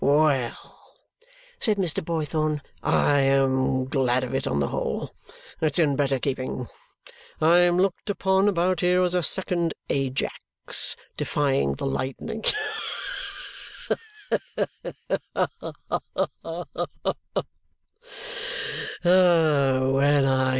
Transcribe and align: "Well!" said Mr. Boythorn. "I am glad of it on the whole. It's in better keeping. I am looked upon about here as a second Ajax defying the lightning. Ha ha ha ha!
"Well!" 0.03 0.97
said 1.59 1.77
Mr. 1.77 2.03
Boythorn. 2.03 2.61
"I 2.81 3.19
am 3.19 3.85
glad 3.85 4.23
of 4.23 4.33
it 4.33 4.47
on 4.47 4.59
the 4.59 4.69
whole. 4.69 5.11
It's 5.61 5.77
in 5.77 5.95
better 5.95 6.17
keeping. 6.17 6.65
I 7.39 7.59
am 7.59 7.77
looked 7.77 8.09
upon 8.09 8.49
about 8.49 8.79
here 8.79 9.03
as 9.03 9.13
a 9.13 9.21
second 9.21 9.75
Ajax 9.91 10.95
defying 11.17 11.75
the 11.75 11.85
lightning. 11.85 12.43
Ha 14.31 14.67
ha 15.35 15.47
ha 15.83 17.05
ha! 19.03 20.47